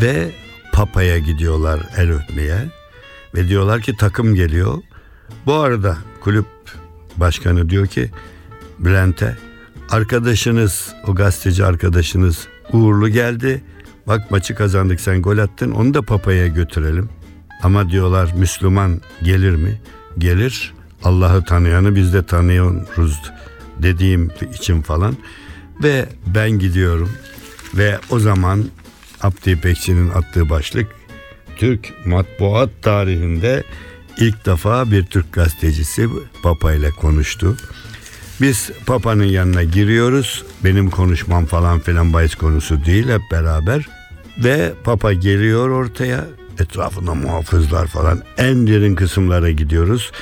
Ve 0.00 0.30
Papa'ya 0.72 1.18
gidiyorlar 1.18 1.80
el 1.96 2.10
öpmeye. 2.12 2.68
Ve 3.34 3.48
diyorlar 3.48 3.80
ki 3.80 3.96
takım 3.96 4.34
geliyor. 4.34 4.78
Bu 5.46 5.54
arada 5.54 5.98
kulüp 6.20 6.46
başkanı 7.16 7.70
diyor 7.70 7.86
ki 7.86 8.10
Bülent'e 8.78 9.36
arkadaşınız 9.90 10.94
o 11.06 11.14
gazeteci 11.14 11.64
arkadaşınız 11.64 12.48
uğurlu 12.72 13.08
geldi. 13.08 13.62
Bak 14.08 14.30
maçı 14.30 14.54
kazandık 14.54 15.00
sen 15.00 15.22
gol 15.22 15.38
attın 15.38 15.70
onu 15.70 15.94
da 15.94 16.02
papaya 16.02 16.46
götürelim. 16.46 17.08
Ama 17.62 17.90
diyorlar 17.90 18.32
Müslüman 18.36 19.00
gelir 19.22 19.54
mi? 19.54 19.80
Gelir. 20.18 20.74
Allah'ı 21.04 21.44
tanıyanı 21.44 21.94
biz 21.94 22.14
de 22.14 22.26
tanıyoruz 22.26 23.22
dediğim 23.78 24.30
için 24.54 24.82
falan. 24.82 25.16
Ve 25.82 26.08
ben 26.26 26.50
gidiyorum. 26.50 27.10
Ve 27.74 27.98
o 28.10 28.18
zaman 28.18 28.64
Abdi 29.22 29.50
İpekçi'nin 29.50 30.10
attığı 30.10 30.50
başlık 30.50 30.86
Türk 31.56 32.06
matbuat 32.06 32.70
tarihinde 32.82 33.64
ilk 34.18 34.46
defa 34.46 34.90
bir 34.90 35.06
Türk 35.06 35.32
gazetecisi 35.32 36.08
Papa 36.42 36.72
ile 36.72 36.90
konuştu. 36.90 37.56
Biz 38.40 38.70
Papa'nın 38.86 39.24
yanına 39.24 39.62
giriyoruz. 39.62 40.44
Benim 40.64 40.90
konuşmam 40.90 41.46
falan 41.46 41.80
filan 41.80 42.12
bahis 42.12 42.34
konusu 42.34 42.84
değil 42.84 43.08
hep 43.08 43.22
beraber. 43.32 43.97
Ve 44.38 44.72
Papa 44.84 45.12
geliyor 45.12 45.68
ortaya. 45.68 46.24
Etrafında 46.58 47.14
muhafızlar 47.14 47.86
falan. 47.86 48.22
En 48.38 48.66
derin 48.66 48.94
kısımlara 48.94 49.50
gidiyoruz. 49.50 50.12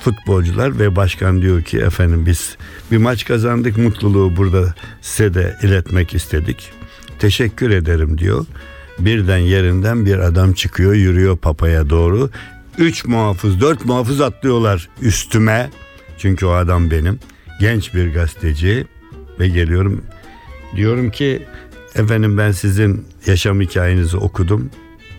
Futbolcular 0.00 0.78
ve 0.78 0.96
başkan 0.96 1.42
diyor 1.42 1.62
ki 1.62 1.78
efendim 1.78 2.26
biz 2.26 2.56
bir 2.92 2.96
maç 2.96 3.24
kazandık 3.24 3.78
mutluluğu 3.78 4.36
burada 4.36 4.74
size 5.00 5.34
de 5.34 5.56
iletmek 5.62 6.14
istedik. 6.14 6.70
Teşekkür 7.18 7.70
ederim 7.70 8.18
diyor. 8.18 8.46
Birden 8.98 9.38
yerinden 9.38 10.06
bir 10.06 10.18
adam 10.18 10.52
çıkıyor 10.52 10.94
yürüyor 10.94 11.36
papaya 11.36 11.90
doğru. 11.90 12.30
Üç 12.78 13.04
muhafız 13.04 13.60
dört 13.60 13.84
muhafız 13.84 14.20
atlıyorlar 14.20 14.88
üstüme. 15.02 15.70
Çünkü 16.18 16.46
o 16.46 16.50
adam 16.50 16.90
benim. 16.90 17.18
Genç 17.60 17.94
bir 17.94 18.14
gazeteci 18.14 18.86
ve 19.40 19.48
geliyorum 19.48 20.02
diyorum 20.76 21.10
ki 21.10 21.42
efendim 21.96 22.38
ben 22.38 22.50
sizin 22.50 23.06
yaşam 23.26 23.60
hikayenizi 23.60 24.16
okudum. 24.16 24.70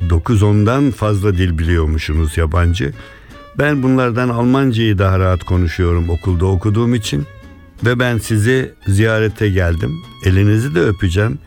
9-10'dan 0.10 0.92
fazla 0.92 1.38
dil 1.38 1.58
biliyormuşsunuz 1.58 2.38
yabancı. 2.38 2.94
Ben 3.58 3.84
bunlardan 3.84 4.30
Almancayı 4.30 4.98
daha 4.98 5.20
rahat 5.20 5.44
konuşuyorum 5.44 6.10
okulda 6.10 6.46
okuduğum 6.46 6.96
için. 6.96 7.26
Ve 7.86 8.00
ben 8.00 8.18
sizi 8.18 8.74
ziyarete 8.88 9.50
geldim. 9.50 9.96
Elinizi 10.26 10.76
de 10.76 10.82
öpeceğim. 10.82 11.40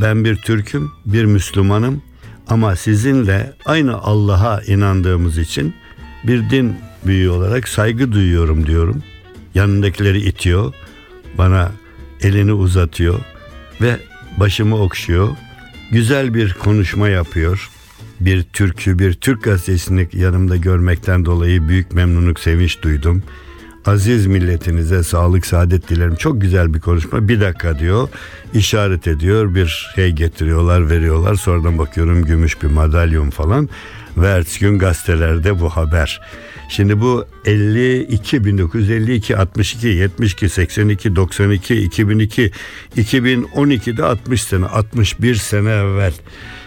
Ben 0.00 0.24
bir 0.24 0.36
Türk'üm, 0.36 0.90
bir 1.06 1.24
Müslümanım. 1.24 2.02
Ama 2.48 2.76
sizinle 2.76 3.52
aynı 3.64 3.94
Allah'a 3.94 4.62
inandığımız 4.62 5.38
için 5.38 5.74
bir 6.24 6.50
din 6.50 6.74
büyüğü 7.06 7.28
olarak 7.28 7.68
saygı 7.68 8.12
duyuyorum 8.12 8.66
diyorum. 8.66 9.02
Yanındakileri 9.54 10.18
itiyor. 10.18 10.74
Bana 11.38 11.72
elini 12.20 12.52
uzatıyor 12.52 13.20
ve 13.80 13.96
başımı 14.36 14.82
okşuyor. 14.82 15.28
Güzel 15.90 16.34
bir 16.34 16.52
konuşma 16.52 17.08
yapıyor. 17.08 17.70
Bir 18.20 18.42
türkü, 18.42 18.98
bir 18.98 19.12
Türk 19.12 19.44
gazetesini 19.44 20.08
yanımda 20.12 20.56
görmekten 20.56 21.24
dolayı 21.24 21.68
büyük 21.68 21.92
memnunluk, 21.92 22.40
sevinç 22.40 22.82
duydum. 22.82 23.22
Aziz 23.86 24.26
milletinize 24.26 25.02
sağlık, 25.02 25.46
saadet 25.46 25.88
dilerim. 25.88 26.14
Çok 26.14 26.40
güzel 26.40 26.74
bir 26.74 26.80
konuşma. 26.80 27.28
Bir 27.28 27.40
dakika 27.40 27.78
diyor. 27.78 28.08
işaret 28.54 29.06
ediyor. 29.06 29.54
Bir 29.54 29.90
şey 29.94 30.10
getiriyorlar, 30.12 30.90
veriyorlar. 30.90 31.34
Sonradan 31.34 31.78
bakıyorum 31.78 32.24
gümüş 32.24 32.62
bir 32.62 32.68
madalyon 32.68 33.30
falan. 33.30 33.68
Ve 34.16 34.28
ertesi 34.28 34.60
gün 34.60 34.78
gazetelerde 34.78 35.60
bu 35.60 35.68
haber. 35.68 36.20
Şimdi 36.76 37.00
bu 37.00 37.26
52, 37.44 38.44
1952, 38.44 39.36
62, 39.36 39.88
72, 39.88 40.48
82, 40.48 41.16
92, 41.16 41.74
2002, 41.74 42.50
2012'de 42.96 44.04
60 44.04 44.42
sene, 44.42 44.66
61 44.66 45.34
sene 45.34 45.70
evvel. 45.70 46.12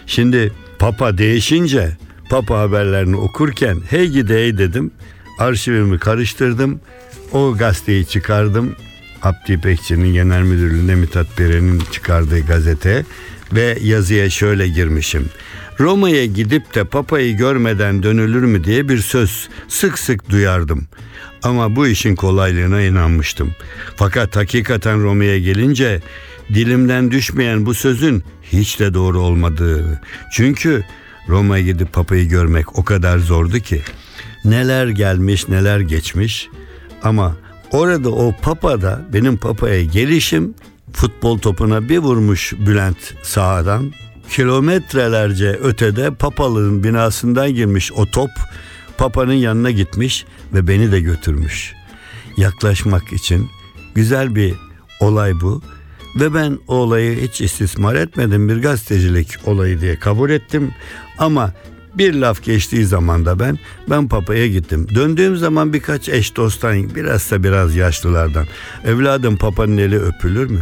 Şimdi 0.06 0.52
Papa 0.80 1.18
değişince 1.18 1.98
Papa 2.30 2.60
haberlerini 2.60 3.16
okurken 3.16 3.78
hey 3.90 4.08
gidi 4.08 4.34
hey 4.34 4.58
dedim. 4.58 4.92
Arşivimi 5.40 6.00
karıştırdım. 6.00 6.80
O 7.32 7.58
gazeteyi 7.58 8.06
çıkardım. 8.06 8.76
Abdi 9.24 9.54
İpekçi'nin 9.54 10.14
genel 10.14 10.42
müdürlüğünde 10.42 10.96
Mithat 10.96 11.40
Beren'in 11.40 11.82
çıkardığı 11.92 12.40
gazete 12.40 13.06
ve 13.54 13.78
yazıya 13.82 14.30
şöyle 14.30 14.68
girmişim. 14.68 15.30
Roma'ya 15.80 16.26
gidip 16.26 16.76
de 16.76 16.84
papayı 16.84 17.38
görmeden 17.38 18.04
dönülür 18.04 18.44
mü 18.44 18.64
diye 18.64 18.90
bir 18.90 18.98
söz 18.98 19.50
sık 19.68 20.00
sık 20.00 20.30
duyardım. 20.30 20.88
Ama 21.44 21.76
bu 21.76 21.88
işin 21.88 22.16
kolaylığına 22.16 22.82
inanmıştım. 22.82 23.56
Fakat 23.96 24.36
hakikaten 24.36 25.04
Roma'ya 25.04 25.40
gelince 25.40 26.02
dilimden 26.54 27.12
düşmeyen 27.12 27.66
bu 27.66 27.74
sözün 27.74 28.24
hiç 28.44 28.80
de 28.80 28.94
doğru 28.94 29.20
olmadığı. 29.22 30.02
Çünkü 30.32 30.84
Roma'ya 31.30 31.64
gidip 31.64 31.94
papayı 31.94 32.30
görmek 32.30 32.80
o 32.80 32.84
kadar 32.84 33.18
zordu 33.18 33.60
ki. 33.60 33.82
Neler 34.46 34.88
gelmiş 34.88 35.48
neler 35.48 35.80
geçmiş 35.80 36.50
ama 37.04 37.36
orada 37.72 38.10
o 38.10 38.36
papada 38.42 39.02
benim 39.14 39.38
papaya 39.38 39.84
gelişim 39.84 40.54
futbol 40.94 41.38
topuna 41.38 41.90
bir 41.90 41.98
vurmuş 41.98 42.54
Bülent 42.54 43.14
sahadan. 43.24 43.94
Kilometrelerce 44.30 45.50
ötede 45.50 46.12
papalığın 46.12 46.84
binasından 46.84 47.54
girmiş 47.54 47.92
o 47.92 48.06
top 48.06 48.30
papanın 48.98 49.34
yanına 49.34 49.72
gitmiş 49.72 50.26
ve 50.54 50.68
beni 50.68 50.92
de 50.92 51.00
götürmüş. 51.00 51.74
Yaklaşmak 52.38 53.14
için 53.14 53.50
güzel 53.96 54.36
bir 54.36 54.54
olay 55.00 55.42
bu. 55.42 55.62
Ve 56.20 56.34
ben 56.34 56.60
o 56.68 56.76
olayı 56.76 57.22
hiç 57.22 57.42
istismar 57.42 57.96
etmedim. 57.96 58.50
Bir 58.50 58.62
gazetecilik 58.62 59.28
olayı 59.46 59.82
diye 59.82 60.00
kabul 60.00 60.30
ettim. 60.30 60.72
Ama 61.18 61.54
bir 61.98 62.14
laf 62.14 62.44
geçtiği 62.44 62.86
zaman 62.86 63.26
da 63.26 63.40
ben 63.40 63.60
ben 63.90 64.08
papaya 64.08 64.48
gittim. 64.48 64.88
Döndüğüm 64.96 65.38
zaman 65.38 65.74
birkaç 65.74 66.10
eş 66.10 66.36
dosttan 66.36 66.96
biraz 66.96 67.32
da 67.32 67.44
biraz 67.44 67.76
yaşlılardan. 67.76 68.48
Evladım 68.86 69.38
papanın 69.38 69.78
eli 69.78 70.00
öpülür 70.00 70.50
mü? 70.50 70.62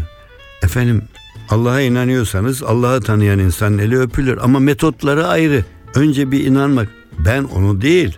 Efendim 0.63 1.03
Allah'a 1.49 1.81
inanıyorsanız 1.81 2.63
Allah'ı 2.63 3.01
tanıyan 3.01 3.39
insanın 3.39 3.77
eli 3.77 3.99
öpülür 3.99 4.37
ama 4.41 4.59
metotları 4.59 5.27
ayrı. 5.27 5.65
Önce 5.95 6.31
bir 6.31 6.45
inanmak. 6.45 6.89
Ben 7.25 7.43
onu 7.43 7.81
değil. 7.81 8.17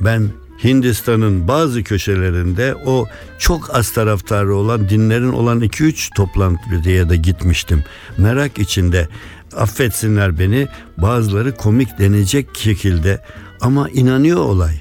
Ben 0.00 0.28
Hindistan'ın 0.64 1.48
bazı 1.48 1.82
köşelerinde 1.82 2.74
o 2.86 3.06
çok 3.38 3.74
az 3.74 3.90
taraftarı 3.90 4.54
olan 4.54 4.88
dinlerin 4.88 5.32
olan 5.32 5.60
2-3 5.60 6.14
toplantıya 6.14 7.08
da 7.08 7.14
gitmiştim. 7.14 7.84
Merak 8.18 8.58
içinde 8.58 9.08
affetsinler 9.56 10.38
beni 10.38 10.68
bazıları 10.98 11.54
komik 11.54 11.98
denecek 11.98 12.56
şekilde 12.56 13.22
ama 13.60 13.88
inanıyor 13.88 14.40
olay. 14.40 14.74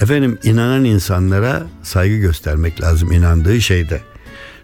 Efendim 0.00 0.38
inanan 0.42 0.84
insanlara 0.84 1.62
saygı 1.82 2.16
göstermek 2.16 2.80
lazım 2.80 3.12
inandığı 3.12 3.60
şeyde. 3.60 4.00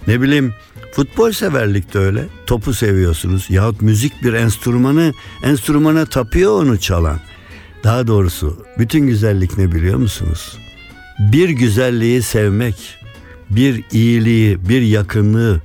Ne 0.06 0.22
bileyim 0.22 0.54
Futbol 0.92 1.32
severlik 1.32 1.94
de 1.94 1.98
öyle. 1.98 2.24
Topu 2.46 2.74
seviyorsunuz. 2.74 3.46
Yahut 3.50 3.82
müzik 3.82 4.22
bir 4.22 4.32
enstrümanı, 4.32 5.12
enstrümana 5.42 6.06
tapıyor 6.06 6.62
onu 6.62 6.80
çalan. 6.80 7.20
Daha 7.84 8.06
doğrusu 8.06 8.66
bütün 8.78 9.06
güzellik 9.06 9.58
ne 9.58 9.72
biliyor 9.72 9.98
musunuz? 9.98 10.58
Bir 11.18 11.48
güzelliği 11.48 12.22
sevmek, 12.22 12.98
bir 13.50 13.84
iyiliği, 13.92 14.68
bir 14.68 14.82
yakınlığı. 14.82 15.60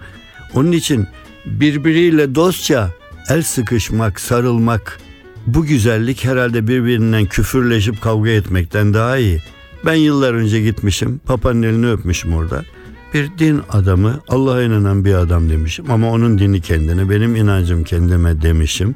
Onun 0.53 0.71
için 0.71 1.07
birbiriyle 1.45 2.35
dostça 2.35 2.91
el 3.29 3.41
sıkışmak, 3.41 4.19
sarılmak. 4.19 4.99
Bu 5.47 5.65
güzellik 5.65 6.25
herhalde 6.25 6.67
birbirinden 6.67 7.25
küfürleşip 7.25 8.01
kavga 8.01 8.29
etmekten 8.29 8.93
daha 8.93 9.17
iyi. 9.17 9.41
Ben 9.85 9.93
yıllar 9.93 10.33
önce 10.33 10.61
gitmişim, 10.61 11.19
papanın 11.25 11.63
elini 11.63 11.89
öpmüşüm 11.89 12.33
orada. 12.33 12.63
Bir 13.13 13.29
din 13.37 13.61
adamı, 13.69 14.19
Allah'a 14.27 14.63
inanan 14.63 15.05
bir 15.05 15.13
adam 15.13 15.49
demişim 15.49 15.91
ama 15.91 16.11
onun 16.11 16.37
dini 16.37 16.61
kendine, 16.61 17.09
benim 17.09 17.35
inancım 17.35 17.83
kendime 17.83 18.41
demişim. 18.41 18.95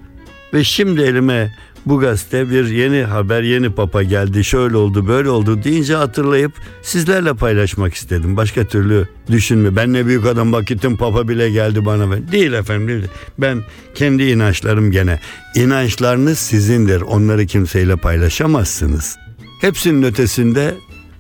Ve 0.54 0.64
şimdi 0.64 1.02
elime 1.02 1.54
bu 1.86 2.00
gazete 2.00 2.50
bir 2.50 2.68
yeni 2.68 3.04
haber, 3.04 3.44
yeni 3.44 3.70
papa 3.70 4.04
geldi, 4.04 4.44
şöyle 4.44 4.78
oldu, 4.78 5.08
böyle 5.08 5.30
oldu 5.30 5.64
deyince 5.64 5.96
hatırlayıp 5.96 6.52
sizlerle 6.82 7.34
paylaşmak 7.34 7.94
istedim. 7.94 8.38
Başka 8.38 8.66
türlü 8.66 9.08
düşünme. 9.28 9.76
Ben 9.76 9.94
ne 9.94 10.06
büyük 10.06 10.26
adam 10.26 10.52
bak 10.52 10.68
gittim 10.68 10.98
papa 10.98 11.28
bile 11.28 11.50
geldi 11.50 11.86
bana. 11.86 12.12
Ben. 12.12 12.32
Değil 12.32 12.54
efendim 12.54 12.88
değil. 12.88 13.04
Ben 13.38 13.64
kendi 13.96 14.24
inançlarım 14.24 14.92
gene. 14.92 15.20
İnançlarınız 15.56 16.40
sizindir. 16.40 17.02
Onları 17.02 17.46
kimseyle 17.46 17.96
paylaşamazsınız. 17.96 19.18
Hepsinin 19.62 20.04
ötesinde 20.04 20.76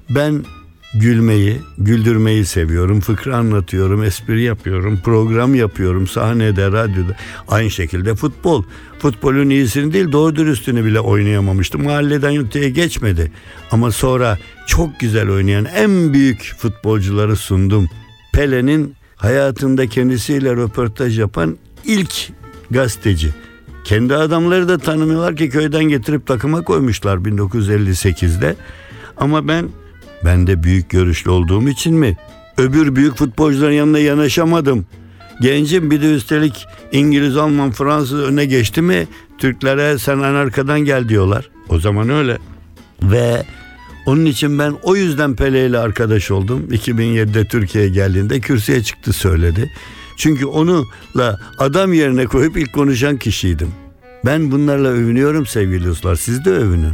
ben 0.10 0.46
gülmeyi, 0.94 1.62
güldürmeyi 1.78 2.46
seviyorum. 2.46 3.00
Fıkra 3.00 3.38
anlatıyorum, 3.38 4.04
espri 4.04 4.42
yapıyorum, 4.42 5.00
program 5.04 5.56
yapıyorum 5.56 6.08
sahnede, 6.08 6.68
radyoda. 6.68 7.16
Aynı 7.48 7.72
şekilde 7.72 8.16
futbol. 8.16 8.64
Futbolun 9.00 9.50
iyisini 9.50 9.94
değil 9.94 10.12
doğru 10.12 10.36
dürüstünü 10.36 10.86
bile 10.86 11.00
oynayamamıştım. 11.00 11.84
Mahalleden 11.84 12.38
öteye 12.38 12.70
geçmedi. 12.70 13.32
Ama 13.72 13.92
sonra 13.92 14.38
çok 14.68 15.00
güzel 15.00 15.30
oynayan 15.30 15.66
en 15.66 16.14
büyük 16.14 16.54
futbolcuları 16.58 17.36
sundum. 17.36 17.90
Pele'nin 18.34 18.96
hayatında 19.16 19.88
kendisiyle 19.88 20.56
röportaj 20.56 21.20
yapan 21.20 21.58
ilk 21.86 22.14
gazeteci. 22.72 23.30
Kendi 23.84 24.16
adamları 24.16 24.68
da 24.70 24.78
tanımıyorlar 24.78 25.36
ki 25.36 25.50
köyden 25.50 25.84
getirip 25.84 26.28
takıma 26.28 26.62
koymuşlar 26.62 27.18
1958'de. 27.18 28.56
Ama 29.18 29.48
ben 29.48 29.70
ben 30.26 30.48
de 30.48 30.64
büyük 30.64 30.90
görüşlü 30.90 31.30
olduğum 31.30 31.70
için 31.70 31.96
mi? 31.96 32.18
Öbür 32.58 32.96
büyük 32.96 33.16
futbolcuların 33.16 33.74
yanına 33.74 34.00
yanaşamadım. 34.00 34.86
Gencim 35.42 35.92
bir 35.92 36.02
de 36.02 36.14
üstelik 36.14 36.66
İngiliz, 36.92 37.38
Alman, 37.38 37.72
Fransız 37.72 38.20
öne 38.20 38.46
geçti 38.46 38.82
mi 38.82 39.08
Türklere 39.38 39.98
sen 39.98 40.18
en 40.18 40.22
arkadan 40.22 40.80
gel 40.80 41.10
diyorlar. 41.10 41.50
O 41.70 41.80
zaman 41.80 42.10
öyle. 42.10 42.38
Ve 43.04 43.44
onun 44.06 44.26
için 44.26 44.60
ben 44.60 44.74
o 44.84 44.96
yüzden 44.96 45.36
Pele 45.36 45.66
ile 45.66 45.78
arkadaş 45.78 46.32
oldum. 46.32 46.68
2007'de 46.72 47.46
Türkiye'ye 47.46 47.90
geldiğinde 47.90 48.40
kürsüye 48.40 48.84
çıktı 48.84 49.14
söyledi. 49.14 49.72
Çünkü 50.18 50.46
onunla 50.46 51.40
adam 51.58 51.94
yerine 51.94 52.26
koyup 52.26 52.58
ilk 52.58 52.74
konuşan 52.74 53.18
kişiydim. 53.18 53.72
Ben 54.26 54.52
bunlarla 54.52 54.88
övünüyorum 54.88 55.46
sevgili 55.46 55.86
dostlar. 55.86 56.16
Siz 56.16 56.46
de 56.46 56.50
övünün. 56.50 56.94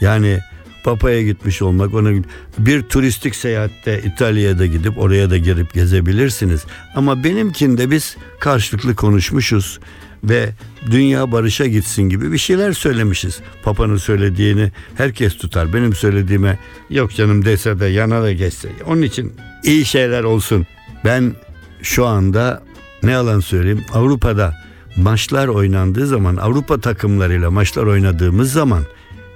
Yani 0.00 0.38
Papa'ya 0.84 1.22
gitmiş 1.22 1.62
olmak, 1.62 1.94
ona 1.94 2.10
bir 2.58 2.82
turistik 2.82 3.36
seyahatte 3.36 4.02
İtalya'ya 4.04 4.58
da 4.58 4.66
gidip 4.66 4.98
oraya 4.98 5.30
da 5.30 5.36
girip 5.36 5.74
gezebilirsiniz. 5.74 6.64
Ama 6.94 7.24
benimkinde 7.24 7.90
biz 7.90 8.16
karşılıklı 8.40 8.94
konuşmuşuz 8.94 9.78
ve 10.24 10.50
dünya 10.90 11.32
barışa 11.32 11.66
gitsin 11.66 12.02
gibi 12.02 12.32
bir 12.32 12.38
şeyler 12.38 12.72
söylemişiz. 12.72 13.40
Papa'nın 13.62 13.96
söylediğini 13.96 14.72
herkes 14.94 15.36
tutar. 15.36 15.72
Benim 15.72 15.94
söylediğime 15.94 16.58
yok 16.90 17.14
canım 17.14 17.44
dese 17.44 17.80
de 17.80 17.86
yana 17.86 18.22
da 18.22 18.32
geçse. 18.32 18.68
Onun 18.86 19.02
için 19.02 19.32
iyi 19.64 19.84
şeyler 19.84 20.24
olsun. 20.24 20.66
Ben 21.04 21.34
şu 21.82 22.06
anda 22.06 22.62
ne 23.02 23.10
yalan 23.10 23.40
söyleyeyim 23.40 23.84
Avrupa'da 23.92 24.54
maçlar 24.96 25.48
oynandığı 25.48 26.06
zaman 26.06 26.36
Avrupa 26.36 26.80
takımlarıyla 26.80 27.50
maçlar 27.50 27.84
oynadığımız 27.84 28.52
zaman 28.52 28.82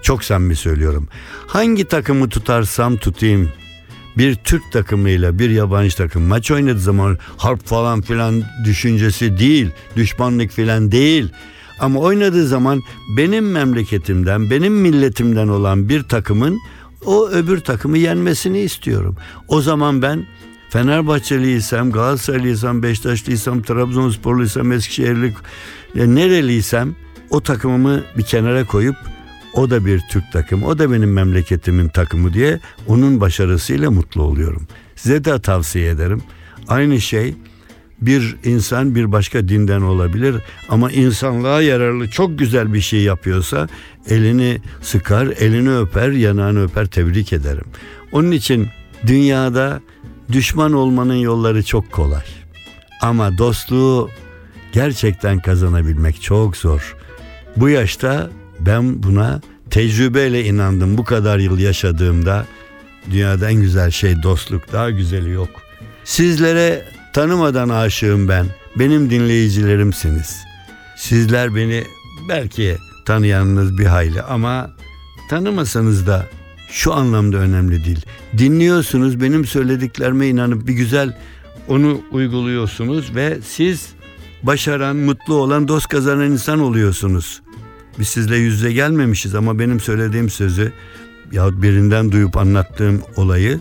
çok 0.04 0.24
samimi 0.24 0.56
söylüyorum. 0.56 1.08
Hangi 1.46 1.84
takımı 1.84 2.28
tutarsam 2.28 2.96
tutayım 2.96 3.52
bir 4.18 4.34
Türk 4.34 4.72
takımıyla 4.72 5.38
bir 5.38 5.50
yabancı 5.50 5.96
takım 5.96 6.22
maç 6.22 6.50
oynadığı 6.50 6.80
zaman 6.80 7.18
harp 7.36 7.66
falan 7.66 8.00
filan 8.00 8.42
düşüncesi 8.64 9.38
değil, 9.38 9.70
düşmanlık 9.96 10.50
filan 10.50 10.92
değil. 10.92 11.28
Ama 11.80 12.00
oynadığı 12.00 12.46
zaman 12.46 12.82
benim 13.16 13.50
memleketimden, 13.50 14.50
benim 14.50 14.74
milletimden 14.74 15.48
olan 15.48 15.88
bir 15.88 16.02
takımın 16.02 16.60
o 17.04 17.28
öbür 17.28 17.60
takımı 17.60 17.98
yenmesini 17.98 18.60
istiyorum. 18.60 19.16
O 19.48 19.60
zaman 19.60 20.02
ben 20.02 20.26
Fenerbahçeliysem, 20.70 21.92
Galatasaraylıysam, 21.92 22.82
Beşiktaşlıysam, 22.82 23.62
Trabzonsporluysam, 23.62 24.72
Eskişehirli 24.72 25.34
ya 25.94 26.06
nereliysem 26.06 26.94
o 27.30 27.40
takımımı 27.40 28.02
bir 28.18 28.22
kenara 28.22 28.66
koyup 28.66 28.96
o 29.54 29.70
da 29.70 29.86
bir 29.86 30.00
Türk 30.10 30.32
takımı, 30.32 30.66
o 30.66 30.78
da 30.78 30.92
benim 30.92 31.12
memleketimin 31.12 31.88
takımı 31.88 32.32
diye 32.32 32.60
onun 32.86 33.20
başarısıyla 33.20 33.90
mutlu 33.90 34.22
oluyorum. 34.22 34.66
Size 34.96 35.24
de 35.24 35.40
tavsiye 35.40 35.90
ederim. 35.90 36.22
Aynı 36.68 37.00
şey 37.00 37.34
bir 38.00 38.36
insan 38.44 38.94
bir 38.94 39.12
başka 39.12 39.48
dinden 39.48 39.80
olabilir 39.80 40.36
ama 40.68 40.90
insanlığa 40.90 41.62
yararlı 41.62 42.10
çok 42.10 42.38
güzel 42.38 42.72
bir 42.72 42.80
şey 42.80 43.02
yapıyorsa 43.02 43.68
elini 44.08 44.60
sıkar, 44.82 45.26
elini 45.26 45.76
öper, 45.76 46.10
yanağını 46.10 46.64
öper 46.64 46.86
tebrik 46.86 47.32
ederim. 47.32 47.64
Onun 48.12 48.30
için 48.30 48.68
dünyada 49.06 49.80
düşman 50.32 50.72
olmanın 50.72 51.14
yolları 51.14 51.64
çok 51.64 51.92
kolay. 51.92 52.24
Ama 53.00 53.38
dostluğu 53.38 54.10
gerçekten 54.72 55.38
kazanabilmek 55.38 56.22
çok 56.22 56.56
zor. 56.56 56.96
Bu 57.56 57.68
yaşta 57.68 58.30
ben 58.66 59.02
buna 59.02 59.40
tecrübeyle 59.70 60.44
inandım. 60.44 60.98
Bu 60.98 61.04
kadar 61.04 61.38
yıl 61.38 61.58
yaşadığımda 61.58 62.46
dünyada 63.10 63.50
en 63.50 63.60
güzel 63.60 63.90
şey 63.90 64.22
dostluk. 64.22 64.72
Daha 64.72 64.90
güzeli 64.90 65.30
yok. 65.30 65.48
Sizlere 66.04 66.84
tanımadan 67.12 67.68
aşığım 67.68 68.28
ben. 68.28 68.46
Benim 68.76 69.10
dinleyicilerimsiniz. 69.10 70.36
Sizler 70.96 71.54
beni 71.54 71.84
belki 72.28 72.76
tanıyanınız 73.04 73.78
bir 73.78 73.86
hayli 73.86 74.22
ama 74.22 74.70
tanımasanız 75.30 76.06
da 76.06 76.26
şu 76.70 76.94
anlamda 76.94 77.36
önemli 77.36 77.84
değil. 77.84 78.00
Dinliyorsunuz 78.38 79.20
benim 79.20 79.44
söylediklerime 79.44 80.26
inanıp 80.26 80.66
bir 80.66 80.72
güzel 80.72 81.18
onu 81.68 82.00
uyguluyorsunuz 82.12 83.14
ve 83.14 83.38
siz 83.44 83.88
başaran, 84.42 84.96
mutlu 84.96 85.34
olan, 85.34 85.68
dost 85.68 85.88
kazanan 85.88 86.30
insan 86.30 86.60
oluyorsunuz. 86.60 87.42
Biz 87.98 88.08
sizle 88.08 88.36
yüz 88.36 88.54
yüze 88.54 88.72
gelmemişiz 88.72 89.34
ama 89.34 89.58
benim 89.58 89.80
söylediğim 89.80 90.30
sözü 90.30 90.72
yahut 91.32 91.62
birinden 91.62 92.12
duyup 92.12 92.36
anlattığım 92.36 93.02
olayı 93.16 93.60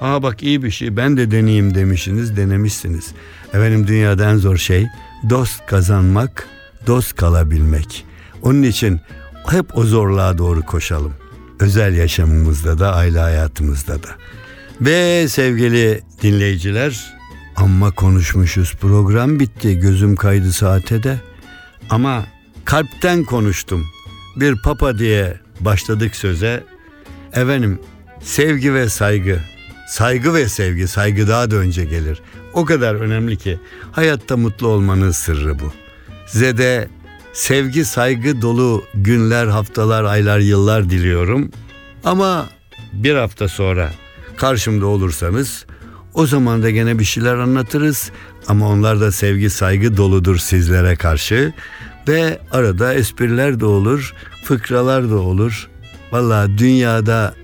Aa 0.00 0.22
bak 0.22 0.42
iyi 0.42 0.62
bir 0.62 0.70
şey 0.70 0.96
ben 0.96 1.16
de 1.16 1.30
deneyeyim 1.30 1.74
demişsiniz 1.74 2.36
denemişsiniz. 2.36 3.12
Efendim 3.48 3.86
dünyada 3.86 4.30
en 4.30 4.36
zor 4.36 4.56
şey 4.56 4.86
dost 5.30 5.66
kazanmak, 5.66 6.48
dost 6.86 7.16
kalabilmek. 7.16 8.04
Onun 8.42 8.62
için 8.62 9.00
hep 9.50 9.76
o 9.78 9.84
zorluğa 9.84 10.38
doğru 10.38 10.62
koşalım. 10.62 11.12
Özel 11.60 11.94
yaşamımızda 11.94 12.78
da 12.78 12.94
aile 12.94 13.18
hayatımızda 13.18 14.02
da. 14.02 14.08
Ve 14.80 15.28
sevgili 15.28 16.00
dinleyiciler 16.22 17.14
amma 17.56 17.90
konuşmuşuz 17.90 18.74
program 18.74 19.40
bitti 19.40 19.78
gözüm 19.78 20.16
kaydı 20.16 20.52
saate 20.52 21.02
de. 21.02 21.20
Ama 21.90 22.24
kalpten 22.64 23.24
konuştum. 23.24 23.86
Bir 24.36 24.56
papa 24.62 24.98
diye 24.98 25.40
başladık 25.60 26.16
söze. 26.16 26.64
Efendim 27.32 27.78
sevgi 28.22 28.74
ve 28.74 28.88
saygı, 28.88 29.40
saygı 29.88 30.34
ve 30.34 30.48
sevgi, 30.48 30.88
saygı 30.88 31.28
daha 31.28 31.50
da 31.50 31.56
önce 31.56 31.84
gelir. 31.84 32.22
O 32.52 32.64
kadar 32.64 32.94
önemli 32.94 33.36
ki 33.36 33.58
hayatta 33.92 34.36
mutlu 34.36 34.68
olmanın 34.68 35.10
sırrı 35.10 35.58
bu. 35.58 35.72
Size 36.26 36.58
de 36.58 36.88
sevgi, 37.32 37.84
saygı 37.84 38.42
dolu 38.42 38.84
günler, 38.94 39.46
haftalar, 39.46 40.04
aylar, 40.04 40.38
yıllar 40.38 40.90
diliyorum. 40.90 41.50
Ama 42.04 42.48
bir 42.92 43.14
hafta 43.14 43.48
sonra 43.48 43.90
karşımda 44.36 44.86
olursanız 44.86 45.66
o 46.14 46.26
zaman 46.26 46.62
da 46.62 46.70
gene 46.70 46.98
bir 46.98 47.04
şeyler 47.04 47.34
anlatırız. 47.34 48.10
Ama 48.46 48.68
onlar 48.68 49.00
da 49.00 49.12
sevgi, 49.12 49.50
saygı 49.50 49.96
doludur 49.96 50.36
sizlere 50.36 50.96
karşı. 50.96 51.52
Ve 52.10 52.38
arada 52.50 52.94
espriler 52.94 53.60
de 53.60 53.64
olur, 53.64 54.14
fıkralar 54.44 55.10
da 55.10 55.18
olur. 55.18 55.68
Valla 56.12 56.58
dünyada 56.58 57.34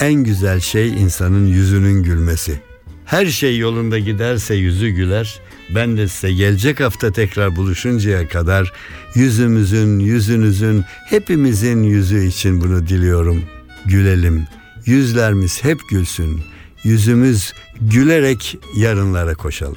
en 0.00 0.14
güzel 0.14 0.60
şey 0.60 0.88
insanın 0.88 1.46
yüzünün 1.46 2.02
gülmesi. 2.02 2.60
Her 3.04 3.26
şey 3.26 3.58
yolunda 3.58 3.98
giderse 3.98 4.54
yüzü 4.54 4.88
güler, 4.88 5.40
Ben 5.74 5.96
de 5.96 6.08
size 6.08 6.32
gelecek 6.32 6.80
hafta 6.80 7.12
tekrar 7.12 7.56
buluşuncaya 7.56 8.28
kadar 8.28 8.72
yüzümüzün, 9.14 9.98
yüzünüzün, 9.98 10.84
hepimizin 11.10 11.82
yüzü 11.82 12.24
için 12.24 12.60
bunu 12.60 12.86
diliyorum. 12.86 13.44
Gülelim. 13.86 14.46
Yüzlerimiz 14.86 15.64
hep 15.64 15.78
gülsün. 15.90 16.42
Yüzümüz 16.84 17.52
gülerek 17.80 18.58
yarınlara 18.76 19.34
koşalım. 19.34 19.76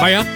Hayat 0.00 0.35